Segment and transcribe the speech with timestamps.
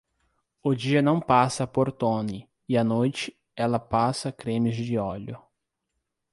[0.63, 5.39] O dia não passa por Toni, e à noite ela passa cremes de óleo.